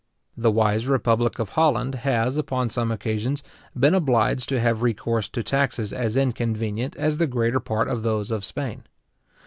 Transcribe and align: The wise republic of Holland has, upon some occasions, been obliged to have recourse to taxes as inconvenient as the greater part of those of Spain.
The 0.35 0.49
wise 0.49 0.87
republic 0.87 1.37
of 1.37 1.49
Holland 1.49 1.93
has, 1.93 2.35
upon 2.35 2.71
some 2.71 2.89
occasions, 2.91 3.43
been 3.79 3.93
obliged 3.93 4.49
to 4.49 4.59
have 4.59 4.81
recourse 4.81 5.29
to 5.29 5.43
taxes 5.43 5.93
as 5.93 6.17
inconvenient 6.17 6.95
as 6.95 7.17
the 7.19 7.27
greater 7.27 7.59
part 7.59 7.87
of 7.87 8.01
those 8.01 8.31
of 8.31 8.43
Spain. 8.43 8.85